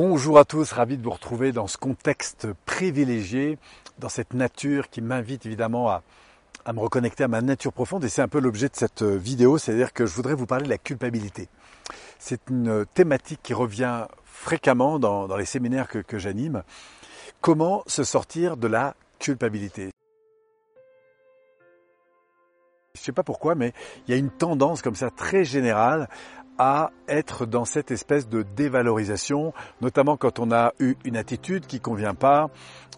Bonjour 0.00 0.38
à 0.38 0.44
tous, 0.44 0.70
ravi 0.70 0.96
de 0.96 1.02
vous 1.02 1.10
retrouver 1.10 1.50
dans 1.50 1.66
ce 1.66 1.76
contexte 1.76 2.46
privilégié, 2.66 3.58
dans 3.98 4.08
cette 4.08 4.32
nature 4.32 4.90
qui 4.90 5.02
m'invite 5.02 5.44
évidemment 5.44 5.90
à, 5.90 6.04
à, 6.64 6.72
me 6.72 6.78
reconnecter 6.78 7.24
à 7.24 7.28
ma 7.28 7.40
nature 7.40 7.72
profonde 7.72 8.04
et 8.04 8.08
c'est 8.08 8.22
un 8.22 8.28
peu 8.28 8.38
l'objet 8.38 8.68
de 8.68 8.76
cette 8.76 9.02
vidéo, 9.02 9.58
c'est-à-dire 9.58 9.92
que 9.92 10.06
je 10.06 10.14
voudrais 10.14 10.34
vous 10.34 10.46
parler 10.46 10.66
de 10.66 10.70
la 10.70 10.78
culpabilité. 10.78 11.48
C'est 12.20 12.48
une 12.48 12.86
thématique 12.94 13.40
qui 13.42 13.54
revient 13.54 14.06
fréquemment 14.24 15.00
dans, 15.00 15.26
dans 15.26 15.36
les 15.36 15.44
séminaires 15.44 15.88
que, 15.88 15.98
que 15.98 16.16
j'anime. 16.16 16.62
Comment 17.40 17.82
se 17.88 18.04
sortir 18.04 18.56
de 18.56 18.68
la 18.68 18.94
culpabilité? 19.18 19.90
Je 22.94 23.00
ne 23.00 23.04
sais 23.04 23.12
pas 23.12 23.24
pourquoi, 23.24 23.56
mais 23.56 23.72
il 24.06 24.12
y 24.12 24.14
a 24.14 24.16
une 24.16 24.30
tendance 24.30 24.80
comme 24.80 24.94
ça 24.94 25.10
très 25.10 25.44
générale 25.44 26.08
à 26.58 26.90
être 27.08 27.46
dans 27.46 27.64
cette 27.64 27.90
espèce 27.90 28.28
de 28.28 28.42
dévalorisation, 28.42 29.52
notamment 29.80 30.16
quand 30.16 30.38
on 30.38 30.50
a 30.52 30.72
eu 30.80 30.96
une 31.04 31.16
attitude 31.16 31.66
qui 31.66 31.80
convient 31.80 32.14
pas. 32.14 32.50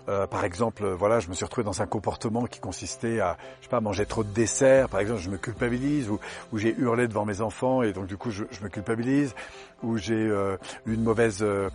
Euh, 0.09 0.27
par 0.27 0.45
exemple, 0.45 0.88
voilà, 0.88 1.20
je 1.20 1.28
me 1.28 1.34
suis 1.34 1.45
retrouvé 1.45 1.65
dans 1.65 1.82
un 1.82 1.87
comportement 1.87 2.46
qui 2.46 2.59
consistait 2.59 3.20
à, 3.20 3.37
je 3.60 3.65
sais 3.66 3.70
pas, 3.70 3.80
manger 3.80 4.06
trop 4.06 4.24
de 4.24 4.32
dessert. 4.32 4.88
Par 4.88 5.01
exemple, 5.01 5.20
je 5.20 5.30
me 5.30 5.37
culpabilise, 5.37 6.09
ou, 6.09 6.18
ou 6.52 6.59
j'ai 6.59 6.74
hurlé 6.77 7.06
devant 7.06 7.24
mes 7.24 7.41
enfants 7.42 7.82
et 7.82 7.92
donc 7.92 8.06
du 8.06 8.16
coup 8.16 8.30
je, 8.30 8.45
je 8.51 8.62
me 8.65 8.68
culpabilise, 8.68 9.34
ou 9.83 9.98
j'ai 9.98 10.15
euh, 10.15 10.57
eu 10.87 10.95
une 10.95 11.02
mauvaise 11.02 11.43
euh, 11.43 11.69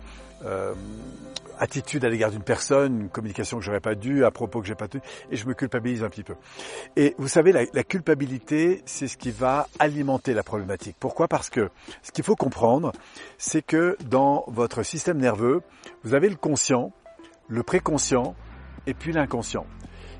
euh 0.44 0.74
attitude 1.58 2.04
à 2.04 2.10
l'égard 2.10 2.30
d'une 2.30 2.42
personne, 2.42 3.00
une 3.00 3.08
communication 3.08 3.58
que 3.58 3.64
j'aurais 3.64 3.80
pas 3.80 3.94
dû, 3.94 4.26
à 4.26 4.30
propos 4.30 4.60
que 4.60 4.66
j'ai 4.66 4.74
pas 4.74 4.88
dû, 4.88 5.00
et 5.30 5.36
je 5.36 5.46
me 5.46 5.54
culpabilise 5.54 6.04
un 6.04 6.10
petit 6.10 6.22
peu. 6.22 6.34
Et 6.96 7.14
vous 7.16 7.28
savez, 7.28 7.50
la 7.52 7.82
culpabilité, 7.82 8.82
c'est 8.84 9.08
ce 9.08 9.16
qui 9.16 9.30
va 9.30 9.66
alimenter 9.78 10.34
la 10.34 10.42
problématique. 10.42 10.96
Pourquoi? 11.00 11.28
Parce 11.28 11.48
que 11.48 11.70
ce 12.02 12.12
qu'il 12.12 12.24
faut 12.24 12.36
comprendre, 12.36 12.92
c'est 13.38 13.62
que 13.62 13.96
dans 14.04 14.44
votre 14.48 14.82
système 14.82 15.16
nerveux, 15.16 15.62
vous 16.04 16.12
avez 16.12 16.28
le 16.28 16.36
conscient, 16.36 16.92
le 17.48 17.62
préconscient 17.62 18.34
et 18.86 18.94
puis 18.94 19.12
l'inconscient. 19.12 19.66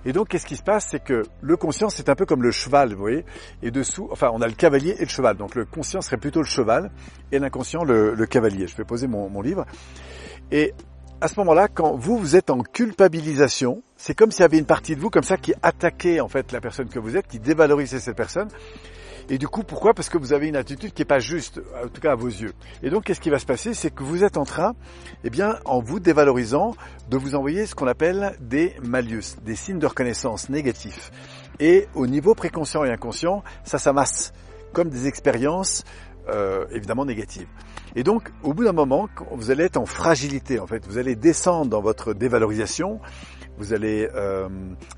Et 0.05 0.13
donc, 0.13 0.29
qu'est-ce 0.29 0.47
qui 0.47 0.57
se 0.57 0.63
passe? 0.63 0.89
C'est 0.91 1.03
que 1.03 1.23
le 1.41 1.57
conscient, 1.57 1.89
c'est 1.89 2.09
un 2.09 2.15
peu 2.15 2.27
comme 2.27 2.43
le 2.43 2.51
cheval, 2.51 2.93
vous 2.93 3.01
voyez? 3.01 3.25
Et 3.63 3.71
dessous, 3.71 4.09
enfin, 4.11 4.31
on 4.33 4.41
a 4.41 4.47
le 4.47 4.55
cavalier 4.55 4.95
et 4.99 5.05
le 5.05 5.09
cheval. 5.09 5.37
Donc, 5.37 5.55
le 5.55 5.65
conscient 5.65 6.01
serait 6.01 6.17
plutôt 6.17 6.41
le 6.41 6.47
cheval 6.47 6.91
et 7.33 7.39
l'inconscient 7.39 7.85
le, 7.85 8.15
cavalier. 8.27 8.67
Je 8.67 8.77
vais 8.77 8.85
poser 8.85 9.07
mon, 9.07 9.29
mon 9.29 9.41
livre. 9.41 9.65
Et 10.51 10.75
à 11.21 11.29
ce 11.29 11.41
moment-là, 11.41 11.69
quand 11.69 11.97
vous, 11.97 12.19
vous 12.19 12.37
êtes 12.37 12.51
en 12.51 12.61
culpabilisation, 12.61 13.83
c'est 13.97 14.15
comme 14.15 14.31
s'il 14.31 14.43
y 14.43 14.45
avait 14.45 14.59
une 14.59 14.67
partie 14.67 14.95
de 14.95 15.01
vous 15.01 15.11
comme 15.11 15.23
ça 15.23 15.37
qui 15.37 15.55
attaquait 15.63 16.21
en 16.21 16.29
fait 16.29 16.53
la 16.53 16.61
personne 16.61 16.89
que 16.89 16.99
vous 16.99 17.17
êtes, 17.17 17.27
qui 17.27 17.39
dévalorisait 17.39 18.01
cette 18.01 18.17
personne. 18.17 18.49
Et 19.29 19.39
du 19.39 19.49
coup, 19.49 19.65
pourquoi? 19.65 19.93
Parce 19.93 20.09
que 20.09 20.19
vous 20.19 20.33
avez 20.33 20.47
une 20.47 20.57
attitude 20.57 20.93
qui 20.93 21.03
n'est 21.03 21.07
pas 21.07 21.19
juste, 21.19 21.61
en 21.85 21.89
tout 21.89 22.01
cas 22.01 22.13
à 22.13 22.15
vos 22.15 22.29
yeux. 22.29 22.53
Et 22.83 22.91
donc, 22.91 23.05
qu'est-ce 23.05 23.21
qui 23.21 23.31
va 23.31 23.41
se 23.41 23.47
passer? 23.47 23.75
C'est 23.75 23.91
que 23.91 24.05
vous 24.05 24.23
êtes 24.23 24.37
en 24.37 24.45
train, 24.45 24.75
eh 25.25 25.31
bien, 25.31 25.59
en 25.65 25.81
vous 25.81 25.99
dévalorisant, 25.99 26.77
de 27.11 27.17
vous 27.17 27.35
envoyer 27.35 27.67
ce 27.67 27.75
qu'on 27.75 27.89
appelle 27.89 28.37
des 28.41 28.77
malus, 28.85 29.37
des 29.43 29.57
signes 29.57 29.81
de 29.81 29.87
reconnaissance 29.87 30.49
négatifs. 30.49 31.11
Et 31.59 31.89
au 31.95 32.07
niveau 32.07 32.35
préconscient 32.35 32.85
et 32.85 32.91
inconscient, 32.91 33.43
ça 33.65 33.79
s'amasse 33.79 34.33
comme 34.73 34.91
des 34.91 35.07
expériences 35.09 35.85
euh, 36.29 36.67
évidemment 36.71 37.05
négatives. 37.05 37.49
Et 37.95 38.03
donc, 38.03 38.31
au 38.43 38.53
bout 38.53 38.65
d'un 38.65 38.73
moment, 38.73 39.09
vous 39.33 39.51
allez 39.51 39.65
être 39.65 39.79
en 39.79 39.87
fragilité, 39.87 40.59
en 40.59 40.67
fait. 40.67 40.87
Vous 40.87 40.99
allez 40.99 41.17
descendre 41.17 41.71
dans 41.71 41.81
votre 41.81 42.13
dévalorisation. 42.13 43.01
Vous 43.59 43.73
allez 43.73 44.07
euh, 44.15 44.49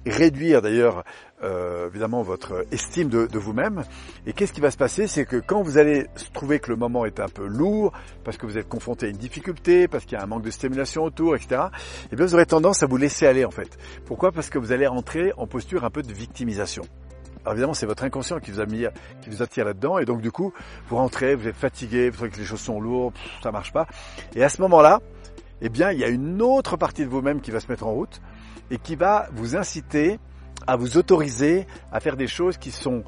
réduire 0.05 0.63
d'ailleurs 0.63 1.05
euh, 1.45 1.87
évidemment 1.89 2.23
votre 2.23 2.67
estime 2.73 3.09
de, 3.09 3.27
de 3.27 3.39
vous-même. 3.39 3.85
Et 4.27 4.33
qu'est-ce 4.33 4.53
qui 4.53 4.61
va 4.61 4.73
se 4.73 4.77
passer? 4.77 5.07
C'est 5.07 5.25
que 5.25 5.37
quand 5.37 5.63
vous 5.63 5.79
allez 5.79 6.07
trouver 6.33 6.59
que 6.59 6.71
le 6.71 6.77
moment 6.77 7.05
est 7.05 7.21
un 7.21 7.29
peu 7.29 7.47
lourd, 7.47 7.93
parce 8.25 8.37
que 8.37 8.47
vous 8.47 8.59
êtes 8.59 8.69
confronté 8.69 9.07
à 9.07 9.09
une 9.11 9.17
difficulté, 9.17 9.87
parce 9.87 10.05
qu'il 10.05 10.19
y 10.19 10.21
a 10.21 10.25
un 10.25 10.27
manque 10.27 10.43
de 10.43 10.51
stimulation 10.51 11.05
autour, 11.05 11.37
etc., 11.37 11.67
eh 12.11 12.17
bien 12.17 12.27
vous 12.27 12.35
aurez 12.35 12.47
tendance 12.47 12.83
à 12.83 12.87
vous 12.87 12.97
laisser 12.97 13.27
aller 13.27 13.45
en 13.45 13.53
fait. 13.53 13.79
Pourquoi? 14.07 14.33
Parce 14.33 14.51
que 14.51 14.59
vous 14.59 14.73
allez 14.73 14.89
rentrer 14.89 15.33
en 15.37 15.47
posture 15.47 15.85
un 15.85 15.91
peu 15.91 16.03
de 16.03 16.13
victimisation. 16.13 16.83
Alors 17.49 17.55
évidemment, 17.55 17.73
c'est 17.73 17.87
votre 17.87 18.05
inconscient 18.05 18.41
qui 18.41 18.51
vous, 18.51 18.61
attire 19.43 19.65
là-dedans. 19.65 19.97
Et 19.97 20.05
donc, 20.05 20.21
du 20.21 20.31
coup, 20.31 20.53
vous 20.91 20.97
rentrez, 20.97 21.35
vous 21.35 21.49
êtes 21.49 21.57
fatigué, 21.57 22.11
vous 22.11 22.17
trouvez 22.17 22.31
que 22.31 22.37
les 22.37 22.45
choses 22.45 22.61
sont 22.61 22.79
lourdes, 22.79 23.15
ça 23.43 23.51
marche 23.51 23.73
pas. 23.73 23.87
Et 24.37 24.45
à 24.45 24.51
ce 24.51 24.61
moment-là, 24.61 25.01
eh 25.63 25.71
bien, 25.71 25.91
il 25.91 25.99
y 25.99 26.05
a 26.05 26.09
une 26.09 26.43
autre 26.43 26.77
partie 26.77 27.05
de 27.05 27.09
vous-même 27.09 27.41
qui 27.41 27.51
va 27.51 27.61
se 27.61 27.69
mettre 27.69 27.87
en 27.87 27.93
route 27.93 28.21
et 28.71 28.77
qui 28.77 28.97
va 28.97 29.31
vous 29.33 29.57
inciter 29.57 30.21
à 30.67 30.77
vous 30.77 30.99
autoriser 30.99 31.67
à 31.91 32.01
faire 32.01 32.19
des 32.19 32.27
choses 32.27 32.59
qui 32.59 32.71
sont 32.71 33.03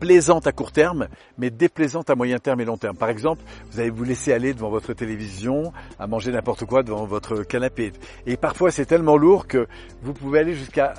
plaisantes 0.00 0.48
à 0.48 0.52
court 0.52 0.72
terme, 0.72 1.06
mais 1.38 1.50
déplaisantes 1.50 2.10
à 2.10 2.16
moyen 2.16 2.40
terme 2.40 2.60
et 2.62 2.64
long 2.64 2.76
terme. 2.76 2.96
Par 2.96 3.10
exemple, 3.10 3.42
vous 3.70 3.78
allez 3.78 3.90
vous 3.90 4.02
laisser 4.02 4.32
aller 4.32 4.54
devant 4.54 4.70
votre 4.70 4.92
télévision, 4.92 5.72
à 6.00 6.08
manger 6.08 6.32
n'importe 6.32 6.64
quoi 6.64 6.82
devant 6.82 7.06
votre 7.06 7.44
canapé. 7.44 7.92
Et 8.26 8.36
parfois, 8.36 8.72
c'est 8.72 8.86
tellement 8.86 9.16
lourd 9.16 9.46
que 9.46 9.68
vous 10.02 10.12
pouvez 10.12 10.40
aller 10.40 10.54
jusqu'à 10.54 10.94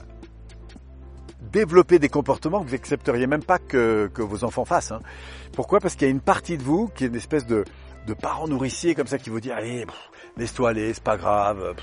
développer 1.55 1.99
des 1.99 2.09
comportements 2.09 2.61
que 2.61 2.67
vous 2.67 2.75
accepteriez 2.75 3.27
même 3.27 3.43
pas 3.43 3.59
que, 3.59 4.11
vos 4.17 4.43
enfants 4.43 4.66
fassent. 4.66 4.91
Hein. 4.91 5.01
Pourquoi? 5.53 5.79
Parce 5.79 5.95
qu'il 5.95 6.05
y 6.05 6.09
a 6.09 6.11
une 6.11 6.19
partie 6.19 6.57
de 6.57 6.63
vous 6.63 6.89
qui 6.93 7.05
est 7.05 7.07
une 7.07 7.16
espèce 7.16 7.47
de, 7.47 7.63
parent 8.21 8.47
nourricier 8.47 8.93
comme 8.93 9.07
ça 9.07 9.17
qui 9.17 9.29
vous 9.29 9.39
dit 9.39 9.51
allez, 9.51 9.85
laisse-toi 10.38 10.69
aller, 10.69 10.94
c'est 10.94 11.03
pas 11.03 11.18
grave, 11.18 11.75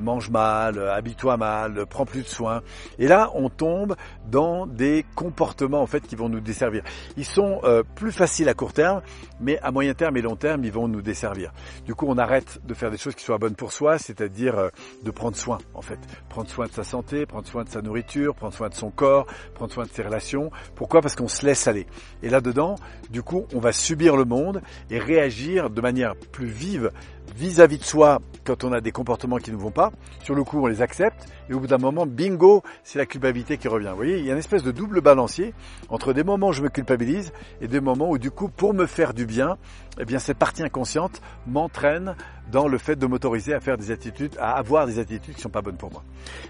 mange 0.00 0.30
mal, 0.30 0.78
habille-toi 0.78 1.36
mal, 1.36 1.86
prends 1.88 2.04
plus 2.04 2.22
de 2.22 2.28
soins. 2.28 2.62
Et 2.98 3.08
là, 3.08 3.30
on 3.34 3.48
tombe 3.48 3.96
dans 4.28 4.66
des 4.66 5.04
comportements 5.14 5.82
en 5.82 5.86
fait 5.86 6.06
qui 6.06 6.16
vont 6.16 6.28
nous 6.28 6.40
desservir. 6.40 6.82
Ils 7.16 7.24
sont 7.24 7.60
euh, 7.64 7.82
plus 7.94 8.12
faciles 8.12 8.48
à 8.48 8.54
court 8.54 8.72
terme, 8.72 9.02
mais 9.40 9.58
à 9.60 9.70
moyen 9.70 9.94
terme 9.94 10.16
et 10.16 10.22
long 10.22 10.36
terme, 10.36 10.64
ils 10.64 10.72
vont 10.72 10.88
nous 10.88 11.02
desservir. 11.02 11.52
Du 11.84 11.94
coup, 11.94 12.06
on 12.08 12.18
arrête 12.18 12.60
de 12.66 12.74
faire 12.74 12.90
des 12.90 12.98
choses 12.98 13.14
qui 13.14 13.24
soient 13.24 13.38
bonnes 13.38 13.54
pour 13.54 13.72
soi, 13.72 13.98
c'est-à-dire 13.98 14.58
euh, 14.58 14.68
de 15.02 15.10
prendre 15.10 15.36
soin 15.36 15.58
en 15.74 15.82
fait, 15.82 15.98
prendre 16.28 16.48
soin 16.48 16.66
de 16.66 16.72
sa 16.72 16.84
santé, 16.84 17.26
prendre 17.26 17.46
soin 17.46 17.64
de 17.64 17.68
sa 17.68 17.82
nourriture, 17.82 18.34
prendre 18.34 18.54
soin 18.54 18.68
de 18.68 18.74
son 18.74 18.90
corps, 18.90 19.26
prendre 19.54 19.72
soin 19.72 19.84
de 19.84 19.90
ses 19.90 20.02
relations. 20.02 20.50
Pourquoi? 20.74 21.00
Parce 21.00 21.16
qu'on 21.16 21.28
se 21.28 21.44
laisse 21.44 21.66
aller. 21.66 21.86
Et 22.22 22.28
là-dedans, 22.28 22.76
du 23.10 23.22
coup, 23.22 23.46
on 23.54 23.60
va 23.60 23.72
subir 23.72 24.16
le 24.16 24.24
monde 24.24 24.62
et 24.90 24.98
réagir 24.98 25.70
de 25.70 25.80
manière 25.80 26.14
plus 26.32 26.46
vive 26.46 26.90
vis-à-vis 27.36 27.76
-vis 27.76 27.80
de 27.80 27.84
soi 27.84 28.18
quand 28.46 28.64
on 28.64 28.72
a 28.72 28.80
des 28.80 28.92
comportements 28.92 29.38
qui 29.38 29.50
ne 29.50 29.56
vont 29.56 29.70
pas. 29.70 29.90
Sur 30.22 30.34
le 30.34 30.44
coup, 30.44 30.60
on 30.60 30.66
les 30.66 30.80
accepte 30.80 31.26
et 31.50 31.54
au 31.54 31.60
bout 31.60 31.66
d'un 31.66 31.78
moment, 31.78 32.06
bingo, 32.06 32.62
c'est 32.84 32.98
la 32.98 33.06
culpabilité 33.06 33.58
qui 33.58 33.68
revient. 33.68 33.88
Vous 33.90 33.96
voyez, 33.96 34.18
il 34.18 34.24
y 34.24 34.30
a 34.30 34.32
une 34.32 34.38
espèce 34.38 34.62
de 34.62 34.70
double 34.70 35.00
balancier 35.00 35.52
entre 35.88 36.12
des 36.12 36.24
moments 36.24 36.48
où 36.48 36.52
je 36.52 36.62
me 36.62 36.68
culpabilise 36.68 37.32
et 37.60 37.68
des 37.68 37.80
moments 37.80 38.08
où 38.10 38.18
du 38.18 38.30
coup, 38.30 38.48
pour 38.48 38.72
me 38.72 38.86
faire 38.86 39.12
du 39.12 39.26
bien, 39.26 39.58
eh 39.98 40.04
bien 40.04 40.18
cette 40.18 40.38
partie 40.38 40.62
inconsciente 40.62 41.20
m'entraîne 41.46 42.16
dans 42.50 42.68
le 42.68 42.78
fait 42.78 42.96
de 42.96 43.06
m'autoriser 43.06 43.54
à 43.54 43.60
faire 43.60 43.76
des 43.76 43.90
attitudes, 43.90 44.36
à 44.38 44.52
avoir 44.52 44.86
des 44.86 44.98
attitudes 44.98 45.34
qui 45.34 45.40
sont 45.40 45.48
pas 45.48 45.62
bonnes 45.62 45.76
pour 45.76 45.90
moi. 45.90 46.04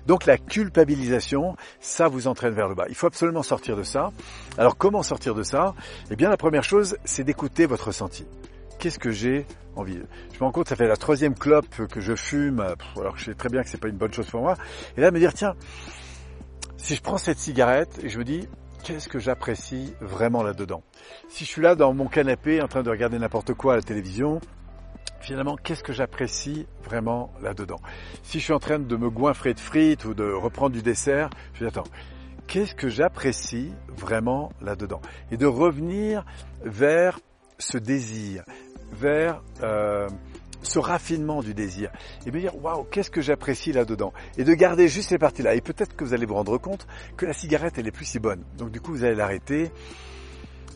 Donc 0.06 0.26
la 0.26 0.36
culpabilisation, 0.36 1.56
ça 1.80 2.08
vous 2.08 2.28
entraîne 2.28 2.54
vers 2.54 2.68
le 2.68 2.74
bas. 2.74 2.84
Il 2.88 2.94
faut 2.94 3.06
absolument 3.06 3.42
sortir 3.42 3.76
de 3.76 3.82
ça. 3.82 4.12
Alors 4.58 4.76
comment 4.76 5.02
sortir 5.02 5.34
de 5.34 5.42
ça? 5.42 5.74
Eh 6.10 6.16
bien 6.16 6.28
la 6.28 6.36
première 6.36 6.64
chose, 6.64 6.96
c'est 7.04 7.24
d'écouter 7.24 7.66
votre 7.66 7.86
ressenti 7.86 8.26
qu'est-ce 8.78 8.98
que 8.98 9.10
j'ai 9.10 9.46
envie? 9.74 9.98
Je 10.32 10.38
me 10.38 10.44
rends 10.44 10.52
compte, 10.52 10.68
ça 10.68 10.76
fait 10.76 10.88
la 10.88 10.96
troisième 10.96 11.34
clope 11.34 11.86
que 11.88 12.00
je 12.00 12.14
fume, 12.14 12.60
alors 12.96 13.14
que 13.14 13.18
je 13.20 13.24
sais 13.26 13.34
très 13.34 13.48
bien 13.48 13.62
que 13.62 13.68
c'est 13.68 13.80
pas 13.80 13.88
une 13.88 13.96
bonne 13.96 14.12
chose 14.12 14.28
pour 14.30 14.40
moi. 14.40 14.56
Et 14.96 15.00
là, 15.00 15.10
me 15.10 15.18
dire, 15.18 15.34
tiens, 15.34 15.54
si 16.76 16.94
je 16.94 17.02
prends 17.02 17.18
cette 17.18 17.38
cigarette 17.38 17.98
et 18.02 18.08
je 18.08 18.18
me 18.18 18.24
dis, 18.24 18.48
qu'est-ce 18.84 19.08
que 19.08 19.18
j'apprécie 19.18 19.94
vraiment 20.00 20.42
là-dedans? 20.42 20.82
Si 21.28 21.44
je 21.44 21.50
suis 21.50 21.62
là 21.62 21.74
dans 21.74 21.92
mon 21.92 22.06
canapé 22.06 22.62
en 22.62 22.68
train 22.68 22.82
de 22.82 22.90
regarder 22.90 23.18
n'importe 23.18 23.54
quoi 23.54 23.72
à 23.72 23.76
la 23.76 23.82
télévision, 23.82 24.40
finalement, 25.20 25.56
qu'est-ce 25.56 25.82
que 25.82 25.92
j'apprécie 25.92 26.66
vraiment 26.84 27.32
là-dedans? 27.42 27.80
Si 28.22 28.38
je 28.38 28.44
suis 28.44 28.52
en 28.52 28.58
train 28.58 28.78
de 28.78 28.96
me 28.96 29.10
goinfrer 29.10 29.54
de 29.54 29.60
frites 29.60 30.04
ou 30.04 30.14
de 30.14 30.30
reprendre 30.30 30.74
du 30.74 30.82
dessert, 30.82 31.30
je 31.54 31.64
dis, 31.64 31.66
attends, 31.66 31.90
qu'est-ce 32.46 32.74
que 32.74 32.88
j'apprécie 32.88 33.72
vraiment 33.96 34.52
là-dedans? 34.60 35.00
Et 35.32 35.36
de 35.36 35.46
revenir 35.46 36.24
vers 36.62 37.18
ce 37.58 37.78
désir, 37.78 38.44
vers 38.92 39.42
euh, 39.62 40.08
ce 40.62 40.78
raffinement 40.78 41.42
du 41.42 41.54
désir 41.54 41.90
et 42.26 42.30
me 42.30 42.40
dire 42.40 42.56
waouh 42.62 42.84
qu'est-ce 42.84 43.10
que 43.10 43.20
j'apprécie 43.20 43.72
là-dedans 43.72 44.12
et 44.38 44.44
de 44.44 44.54
garder 44.54 44.88
juste 44.88 45.10
ces 45.10 45.18
parties-là 45.18 45.54
et 45.54 45.60
peut-être 45.60 45.94
que 45.96 46.04
vous 46.04 46.14
allez 46.14 46.26
vous 46.26 46.34
rendre 46.34 46.58
compte 46.58 46.86
que 47.16 47.26
la 47.26 47.32
cigarette 47.32 47.74
elle 47.78 47.86
est 47.86 47.92
plus 47.92 48.04
si 48.04 48.18
bonne 48.18 48.42
donc 48.56 48.70
du 48.70 48.80
coup 48.80 48.92
vous 48.92 49.04
allez 49.04 49.14
l'arrêter 49.14 49.70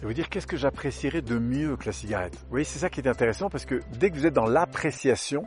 et 0.03 0.07
vous 0.07 0.15
dire 0.15 0.31
qu'est-ce 0.31 0.47
que 0.47 0.57
j'apprécierais 0.57 1.21
de 1.21 1.39
mieux 1.39 1.77
que 1.77 1.85
la 1.85 1.93
cigarette? 1.93 2.33
Vous 2.33 2.51
voyez, 2.51 2.65
c'est 2.65 2.79
ça 2.79 2.89
qui 2.89 3.01
est 3.01 3.09
intéressant 3.09 3.51
parce 3.51 3.67
que 3.67 3.83
dès 3.99 4.11
que 4.11 4.17
vous 4.17 4.27
êtes 4.27 4.33
dans 4.33 4.47
l'appréciation, 4.47 5.45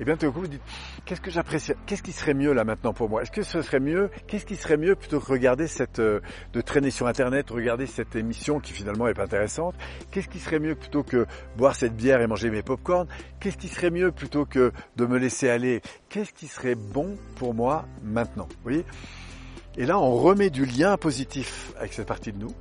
et 0.00 0.04
bien 0.04 0.16
tout 0.16 0.26
d'un 0.26 0.32
coup 0.32 0.40
vous 0.40 0.48
dites 0.48 0.62
qu'est-ce 1.04 1.20
que 1.20 1.30
j'apprécie, 1.30 1.72
qu'est-ce 1.86 2.02
qui 2.02 2.12
serait 2.12 2.34
mieux 2.34 2.52
là 2.52 2.64
maintenant 2.64 2.92
pour 2.92 3.08
moi? 3.08 3.22
Est-ce 3.22 3.30
que 3.30 3.42
ce 3.42 3.62
serait 3.62 3.80
mieux 3.80 4.10
Qu'est-ce 4.26 4.46
qui 4.46 4.56
serait 4.56 4.76
mieux 4.76 4.94
plutôt 4.96 5.20
que 5.20 5.30
regarder 5.30 5.66
cette, 5.66 5.98
euh, 5.98 6.20
de 6.52 6.60
traîner 6.60 6.90
sur 6.90 7.06
internet, 7.06 7.50
regarder 7.50 7.86
cette 7.86 8.16
émission 8.16 8.60
qui 8.60 8.72
finalement 8.72 9.08
est 9.08 9.14
pas 9.14 9.24
intéressante? 9.24 9.74
Qu'est-ce 10.10 10.28
qui 10.28 10.38
serait 10.38 10.58
mieux 10.58 10.74
plutôt 10.74 11.02
que 11.02 11.26
boire 11.56 11.74
cette 11.74 11.96
bière 11.96 12.20
et 12.20 12.26
manger 12.26 12.50
mes 12.50 12.62
pop-corn 12.62 13.06
Qu'est-ce 13.40 13.56
qui 13.56 13.68
serait 13.68 13.90
mieux 13.90 14.12
plutôt 14.12 14.44
que 14.44 14.72
de 14.96 15.06
me 15.06 15.18
laisser 15.18 15.48
aller? 15.48 15.82
Qu'est-ce 16.08 16.32
qui 16.32 16.46
serait 16.46 16.74
bon 16.74 17.16
pour 17.36 17.54
moi 17.54 17.86
maintenant? 18.02 18.48
Vous 18.48 18.62
voyez? 18.62 18.84
Et 19.76 19.86
là 19.86 19.98
on 19.98 20.14
remet 20.14 20.50
du 20.50 20.64
lien 20.66 20.96
positif 20.96 21.72
avec 21.78 21.92
cette 21.92 22.08
partie 22.08 22.32
de 22.32 22.38
nous. 22.38 22.54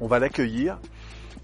On 0.00 0.06
va 0.06 0.18
l'accueillir 0.18 0.78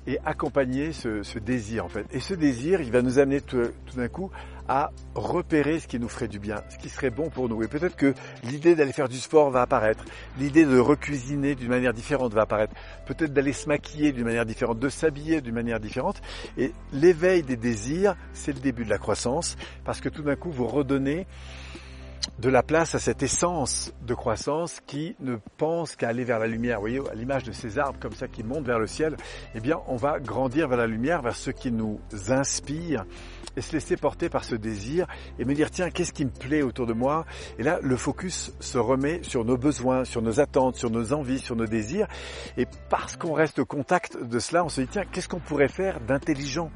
et 0.06 0.19
accompagner 0.25 0.93
ce, 0.93 1.39
désir 1.39 1.85
en 1.85 1.89
fait. 1.89 2.06
Et 2.12 2.21
ce 2.21 2.35
désir, 2.35 2.81
il 2.81 2.91
va 2.91 3.03
nous 3.03 3.19
amener 3.19 3.41
tout, 3.41 3.71
d'un 3.97 4.09
coup 4.09 4.31
à 4.67 4.91
repérer 5.15 5.79
ce 5.79 5.87
qui 5.87 5.99
nous 5.99 6.09
ferait 6.09 6.29
du 6.29 6.39
bien, 6.39 6.62
ce 6.71 6.79
qui 6.79 6.89
serait 6.89 7.11
bon 7.11 7.29
pour 7.29 7.49
nous. 7.49 7.62
Et 7.62 7.69
peut-être 7.69 7.97
que 7.97 8.15
l'idée 8.45 8.75
d'aller 8.75 8.93
faire 8.93 9.09
du 9.09 9.19
sport 9.19 9.51
va 9.51 9.62
apparaître, 9.62 10.05
l'idée 10.39 10.65
de 10.65 10.79
recuisiner 10.79 11.55
d'une 11.55 11.69
manière 11.69 11.93
différente 11.93 12.33
va 12.33 12.43
apparaître, 12.43 12.75
peut-être 13.06 13.33
d'aller 13.33 13.53
se 13.53 13.69
maquiller 13.69 14.12
d'une 14.12 14.25
manière 14.25 14.47
différente, 14.47 14.79
de 14.79 14.89
s'habiller 14.89 15.43
d'une 15.43 15.55
manière 15.55 15.81
différente. 15.81 16.23
Et 16.57 16.73
l'éveil 16.93 17.43
des 17.43 17.57
désirs, 17.57 18.17
c'est 18.33 18.53
le 18.53 18.61
début 18.61 18.85
de 18.85 18.91
la 18.91 18.99
croissance, 18.99 19.57
parce 19.85 20.00
que 20.00 20.09
tout 20.09 20.23
d'un 20.23 20.37
coup, 20.37 20.50
vous 20.50 20.67
redonnez 20.67 21.27
de 22.38 22.49
la 22.49 22.62
place 22.62 22.94
à 22.94 22.99
cette 22.99 23.23
essence 23.23 23.93
de 24.03 24.15
croissance 24.15 24.81
qui 24.87 25.17
ne 25.21 25.37
pense 25.56 25.97
qu'à 25.97 26.09
aller 26.09 26.25
vers 26.25 26.38
la 26.38 26.47
lumière. 26.47 26.76
Vous 26.76 26.82
voyez, 26.82 27.00
à 27.11 27.15
l'image 27.15 27.44
de 27.44 27.53
ces 27.53 27.79
arbres 27.79 27.99
comme 28.00 28.12
ça 28.12 28.29
qui 28.29 28.43
montent 28.43 28.67
vers 28.67 28.79
le 28.79 28.87
ciel, 28.87 29.17
eh 29.55 29.61
bien, 29.61 29.81
on 29.87 29.97
va 29.97 30.19
grandir 30.21 30.69
vers 30.69 30.79
la 30.79 30.87
lumière, 30.87 31.23
vers 31.23 31.37
ce 31.37 31.50
qui 31.50 31.71
nous 31.71 32.00
inspire 32.29 33.05
et 33.56 33.61
se 33.61 33.73
laisser 33.73 33.97
porter 33.97 34.29
par 34.29 34.44
ce 34.44 34.55
désir 34.56 35.06
et 35.38 35.44
me 35.44 35.55
dire, 35.55 35.71
tiens, 35.71 35.91
qu'est-ce 35.91 36.12
qui 36.12 36.25
me 36.25 36.31
plaît 36.31 36.62
autour 36.62 36.87
de 36.87 36.93
moi? 36.93 37.25
Et 37.59 37.62
là, 37.62 37.79
le 37.82 37.97
focus 37.97 38.53
se 38.59 38.79
remet 38.79 39.23
sur 39.23 39.44
nos 39.44 39.56
besoins, 39.56 40.05
sur 40.05 40.23
nos 40.23 40.41
attentes, 40.41 40.76
sur 40.76 40.91
nos 40.91 41.12
envies, 41.12 41.38
sur 41.38 41.55
nos 41.56 41.67
désirs. 41.67 42.09
Et 42.56 42.67
parce 42.91 43.17
qu'on 43.17 43.32
reste 43.32 43.61
au 43.61 43.65
contact 43.65 44.21
de 44.21 44.38
cela, 44.38 44.65
on 44.65 44.69
se 44.69 44.81
dit, 44.81 44.88
tiens, 44.88 45.05
qu'est-ce 45.11 45.29
qu'on 45.29 45.41
pourrait 45.41 45.69
faire 45.69 46.00
d'intelligent, 46.00 46.71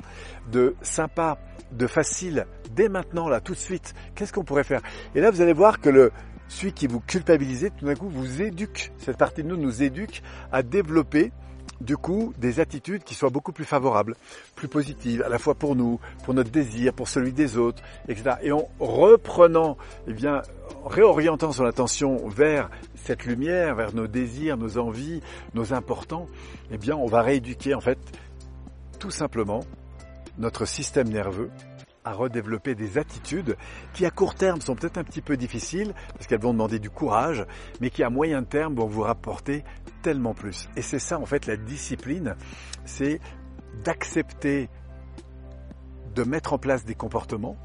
de 0.53 0.77
sympa, 0.83 1.39
de 1.73 1.87
facile, 1.87 2.47
dès 2.71 2.89
maintenant, 2.89 3.29
là, 3.29 3.41
tout 3.41 3.55
de 3.55 3.59
suite? 3.59 3.95
Qu'est-ce 4.15 4.33
qu'on 4.33 4.45
pourrait 4.45 4.65
faire? 4.65 4.81
Et 5.15 5.21
là, 5.21 5.31
allez 5.41 5.53
voir 5.53 5.81
que 5.81 5.89
le, 5.89 6.13
celui 6.49 6.73
qui 6.73 6.87
vous 6.87 7.01
culpabilise, 7.01 7.71
tout 7.79 7.87
d'un 7.87 7.95
coup, 7.95 8.09
vous 8.09 8.43
éduque. 8.43 8.93
Cette 8.99 9.17
partie 9.17 9.43
de 9.43 9.49
nous 9.49 9.57
nous 9.57 9.83
éduque 9.83 10.23
à 10.53 10.63
développer 10.63 11.33
du 11.81 11.97
coup 11.97 12.33
des 12.39 12.61
attitudes 12.61 13.05
qui 13.05 13.15
soient 13.15 13.31
beaucoup 13.31 13.53
plus 13.53 13.65
favorables, 13.65 14.17
plus 14.57 14.69
positives, 14.69 15.23
à 15.23 15.29
la 15.29 15.39
fois 15.39 15.55
pour 15.55 15.77
nous, 15.77 16.01
pour 16.25 16.35
notre 16.35 16.51
désir, 16.51 16.93
pour 16.93 17.09
celui 17.09 17.33
des 17.33 17.57
autres, 17.57 17.83
etc. 18.09 18.37
Et 18.43 18.53
en 18.53 18.69
reprenant, 18.81 19.77
eh 20.09 20.13
bien, 20.13 20.43
réorientant 20.85 21.53
son 21.53 21.65
attention 21.65 22.27
vers 22.27 22.71
cette 22.97 23.25
lumière, 23.25 23.77
vers 23.77 23.95
nos 23.95 24.07
désirs, 24.07 24.57
nos 24.57 24.79
envies, 24.79 25.21
nos 25.55 25.73
importants, 25.73 26.27
eh 26.71 26.79
bien, 26.79 26.97
on 26.97 27.07
va 27.07 27.23
rééduquer 27.23 27.75
en 27.75 27.81
fait 27.81 27.99
tout 28.99 29.11
simplement 29.11 29.61
notre 30.39 30.67
système 30.67 31.09
nerveux 31.09 31.51
à 32.09 32.13
redévelopper 32.13 32.75
des 32.75 32.99
attitudes 32.99 33.57
qui 33.93 34.07
à 34.07 34.11
court 34.11 34.35
terme 34.35 34.61
sont 34.61 34.75
peut-être 34.75 34.99
un 34.99 35.05
petit 35.05 35.21
peu 35.21 35.37
difficiles 35.37 35.95
parce 36.15 36.27
qu'elles 36.27 36.41
vont 36.41 36.53
demander 36.53 36.79
du 36.79 36.91
courage, 36.91 37.45
mais 37.81 37.91
qui 37.91 38.03
à 38.03 38.11
moyen 38.11 38.43
terme 38.45 38.75
vont 38.75 38.87
vous 38.87 39.03
rapporter 39.03 39.63
tellement 40.03 40.35
plus. 40.35 40.69
Et 40.77 40.83
c'est 40.83 40.99
ça 40.99 41.19
en 41.19 41.27
fait 41.27 41.47
la 41.47 41.57
discipline, 41.57 42.35
c'est 42.85 43.21
d'accepter 43.85 44.69
de 46.15 46.23
mettre 46.25 46.53
en 46.55 46.59
place 46.59 46.85
des 46.85 46.95
comportements 46.95 47.57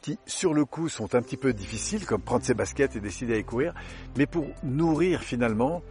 qui 0.00 0.18
sur 0.26 0.52
le 0.52 0.64
coup 0.64 0.88
sont 0.88 1.14
un 1.14 1.22
petit 1.22 1.36
peu 1.36 1.52
difficiles, 1.52 2.04
comme 2.04 2.20
prendre 2.20 2.44
ses 2.44 2.54
baskets 2.54 2.96
et 2.96 3.00
décider 3.00 3.32
d'aller 3.32 3.44
courir, 3.44 3.74
mais 4.16 4.26
pour 4.26 4.46
nourrir 4.64 5.20
finalement 5.20 5.82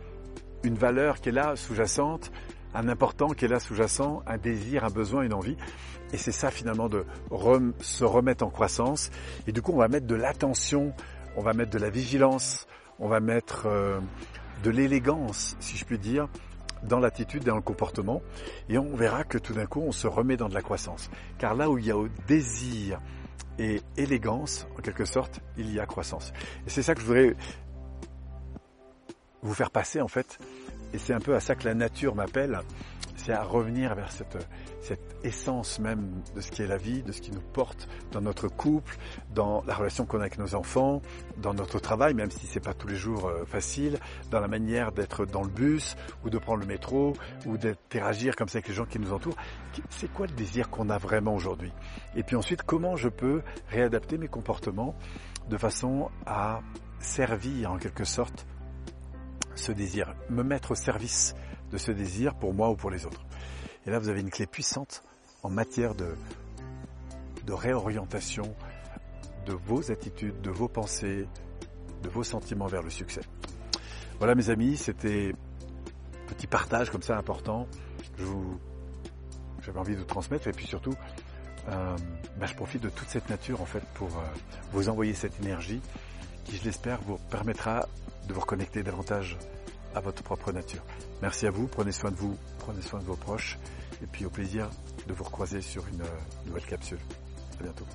une 0.63 0.75
valeur 0.75 1.21
qui 1.21 1.29
est 1.29 1.31
là 1.31 1.55
sous-jacente, 1.55 2.31
un 2.73 2.87
important 2.87 3.29
qui 3.29 3.45
est 3.45 3.47
là 3.47 3.59
sous-jacent, 3.59 4.23
un 4.25 4.37
désir, 4.37 4.85
un 4.85 4.89
besoin, 4.89 5.23
une 5.23 5.33
envie. 5.33 5.57
Et 6.13 6.17
c'est 6.17 6.31
ça 6.31 6.51
finalement 6.51 6.89
de 6.89 7.05
se 7.79 8.03
remettre 8.03 8.43
en 8.45 8.49
croissance. 8.49 9.11
Et 9.47 9.51
du 9.51 9.61
coup, 9.61 9.71
on 9.73 9.77
va 9.77 9.87
mettre 9.87 10.07
de 10.07 10.15
l'attention, 10.15 10.93
on 11.35 11.41
va 11.41 11.53
mettre 11.53 11.71
de 11.71 11.79
la 11.79 11.89
vigilance, 11.89 12.67
on 12.99 13.07
va 13.07 13.19
mettre 13.19 13.63
euh, 13.65 13.99
de 14.63 14.69
l'élégance, 14.69 15.55
si 15.59 15.77
je 15.77 15.85
puis 15.85 15.97
dire, 15.97 16.27
dans 16.83 16.99
l'attitude 16.99 17.43
et 17.43 17.45
dans 17.45 17.55
le 17.55 17.61
comportement. 17.61 18.21
Et 18.69 18.77
on 18.77 18.95
verra 18.95 19.23
que 19.23 19.37
tout 19.37 19.53
d'un 19.53 19.65
coup, 19.65 19.81
on 19.81 19.91
se 19.91 20.07
remet 20.07 20.37
dans 20.37 20.49
de 20.49 20.53
la 20.53 20.61
croissance. 20.61 21.09
Car 21.37 21.55
là 21.55 21.69
où 21.69 21.77
il 21.77 21.85
y 21.85 21.91
a 21.91 21.95
désir 22.27 22.99
et 23.59 23.81
élégance, 23.97 24.67
en 24.77 24.81
quelque 24.81 25.05
sorte, 25.05 25.41
il 25.57 25.73
y 25.73 25.79
a 25.79 25.85
croissance. 25.85 26.33
Et 26.65 26.69
c'est 26.69 26.83
ça 26.83 26.95
que 26.95 27.01
je 27.01 27.05
voudrais 27.05 27.35
vous 29.43 29.53
faire 29.53 29.71
passer 29.71 30.01
en 30.01 30.07
fait 30.07 30.37
et 30.93 30.97
c'est 30.97 31.13
un 31.13 31.19
peu 31.19 31.35
à 31.35 31.39
ça 31.39 31.55
que 31.55 31.65
la 31.65 31.73
nature 31.73 32.15
m'appelle, 32.15 32.59
c'est 33.15 33.33
à 33.33 33.43
revenir 33.43 33.93
vers 33.93 34.11
cette, 34.11 34.37
cette 34.81 35.15
essence 35.23 35.79
même 35.79 36.21
de 36.35 36.41
ce 36.41 36.49
qui 36.49 36.63
est 36.63 36.67
la 36.67 36.77
vie, 36.77 37.03
de 37.03 37.11
ce 37.11 37.21
qui 37.21 37.31
nous 37.31 37.41
porte 37.41 37.87
dans 38.11 38.21
notre 38.21 38.47
couple, 38.47 38.97
dans 39.33 39.63
la 39.67 39.75
relation 39.75 40.05
qu'on 40.05 40.17
a 40.17 40.21
avec 40.21 40.39
nos 40.39 40.55
enfants, 40.55 41.01
dans 41.37 41.53
notre 41.53 41.79
travail, 41.79 42.13
même 42.13 42.31
si 42.31 42.47
c'est 42.47 42.59
pas 42.59 42.73
tous 42.73 42.87
les 42.87 42.95
jours 42.95 43.27
euh, 43.27 43.45
facile, 43.45 43.99
dans 44.31 44.39
la 44.39 44.47
manière 44.47 44.91
d'être 44.91 45.25
dans 45.25 45.43
le 45.43 45.49
bus 45.49 45.95
ou 46.25 46.29
de 46.29 46.37
prendre 46.39 46.61
le 46.61 46.65
métro 46.65 47.13
ou 47.45 47.57
d'interagir 47.57 48.35
comme 48.35 48.47
ça 48.47 48.57
avec 48.57 48.69
les 48.69 48.73
gens 48.73 48.85
qui 48.85 48.99
nous 48.99 49.13
entourent. 49.13 49.37
C'est 49.89 50.11
quoi 50.11 50.25
le 50.25 50.33
désir 50.33 50.69
qu'on 50.69 50.89
a 50.89 50.97
vraiment 50.97 51.35
aujourd'hui? 51.35 51.71
Et 52.15 52.23
puis 52.23 52.35
ensuite, 52.35 52.63
comment 52.63 52.95
je 52.95 53.09
peux 53.09 53.41
réadapter 53.69 54.17
mes 54.17 54.27
comportements 54.27 54.95
de 55.47 55.57
façon 55.57 56.09
à 56.25 56.61
servir 56.99 57.71
en 57.71 57.77
quelque 57.77 58.03
sorte 58.03 58.45
ce 59.61 59.71
désir, 59.71 60.13
me 60.29 60.43
mettre 60.43 60.71
au 60.71 60.75
service 60.75 61.35
de 61.71 61.77
ce 61.77 61.91
désir 61.91 62.35
pour 62.35 62.53
moi 62.53 62.69
ou 62.69 62.75
pour 62.75 62.89
les 62.89 63.05
autres. 63.05 63.23
Et 63.85 63.89
là, 63.89 63.99
vous 63.99 64.09
avez 64.09 64.21
une 64.21 64.29
clé 64.29 64.45
puissante 64.45 65.03
en 65.43 65.49
matière 65.49 65.95
de, 65.95 66.15
de 67.45 67.53
réorientation 67.53 68.55
de 69.45 69.53
vos 69.53 69.91
attitudes, 69.91 70.39
de 70.41 70.51
vos 70.51 70.67
pensées, 70.67 71.27
de 72.03 72.09
vos 72.09 72.23
sentiments 72.23 72.67
vers 72.67 72.83
le 72.83 72.89
succès. 72.89 73.21
Voilà 74.19 74.35
mes 74.35 74.49
amis, 74.49 74.77
c'était 74.77 75.33
petit 76.27 76.47
partage 76.47 76.89
comme 76.89 77.01
ça 77.01 77.17
important. 77.17 77.67
Je 78.17 78.23
vous, 78.23 78.59
j'avais 79.63 79.79
envie 79.79 79.95
de 79.95 79.99
vous 79.99 80.05
transmettre 80.05 80.47
et 80.47 80.51
puis 80.51 80.67
surtout, 80.67 80.93
euh, 81.69 81.95
bah, 82.37 82.45
je 82.45 82.53
profite 82.53 82.83
de 82.83 82.89
toute 82.89 83.09
cette 83.09 83.29
nature 83.29 83.61
en 83.61 83.65
fait 83.65 83.83
pour 83.95 84.09
euh, 84.09 84.21
vous 84.73 84.89
envoyer 84.89 85.13
cette 85.13 85.39
énergie 85.41 85.81
qui, 86.51 86.57
je 86.57 86.63
l'espère, 86.65 86.99
vous 87.01 87.17
permettra 87.29 87.87
de 88.27 88.33
vous 88.33 88.41
reconnecter 88.41 88.83
davantage 88.83 89.37
à 89.95 90.01
votre 90.01 90.21
propre 90.21 90.51
nature. 90.51 90.83
Merci 91.21 91.47
à 91.47 91.51
vous, 91.51 91.67
prenez 91.67 91.93
soin 91.93 92.11
de 92.11 92.17
vous, 92.17 92.37
prenez 92.59 92.81
soin 92.81 92.99
de 92.99 93.05
vos 93.05 93.15
proches, 93.15 93.57
et 94.03 94.05
puis 94.05 94.25
au 94.25 94.29
plaisir 94.29 94.69
de 95.07 95.13
vous 95.13 95.23
recroiser 95.23 95.61
sur 95.61 95.87
une 95.87 96.03
nouvelle 96.45 96.65
capsule. 96.65 96.99
À 97.59 97.63
bientôt. 97.63 97.85